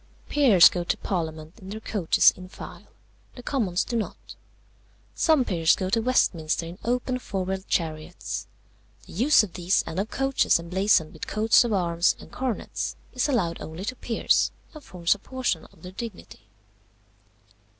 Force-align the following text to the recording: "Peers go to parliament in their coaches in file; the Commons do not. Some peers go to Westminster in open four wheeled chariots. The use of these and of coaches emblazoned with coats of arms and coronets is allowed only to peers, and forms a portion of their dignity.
"Peers 0.29 0.67
go 0.67 0.83
to 0.83 0.97
parliament 0.97 1.59
in 1.59 1.69
their 1.69 1.79
coaches 1.79 2.33
in 2.35 2.49
file; 2.49 2.87
the 3.35 3.43
Commons 3.43 3.83
do 3.83 3.95
not. 3.95 4.33
Some 5.13 5.45
peers 5.45 5.75
go 5.75 5.91
to 5.91 6.01
Westminster 6.01 6.65
in 6.65 6.79
open 6.83 7.19
four 7.19 7.45
wheeled 7.45 7.67
chariots. 7.67 8.47
The 9.05 9.13
use 9.13 9.43
of 9.43 9.53
these 9.53 9.83
and 9.85 9.99
of 9.99 10.09
coaches 10.09 10.57
emblazoned 10.59 11.13
with 11.13 11.27
coats 11.27 11.63
of 11.63 11.71
arms 11.71 12.15
and 12.19 12.31
coronets 12.31 12.95
is 13.13 13.29
allowed 13.29 13.61
only 13.61 13.85
to 13.85 13.95
peers, 13.95 14.51
and 14.73 14.83
forms 14.83 15.13
a 15.13 15.19
portion 15.19 15.65
of 15.65 15.83
their 15.83 15.91
dignity. 15.91 16.49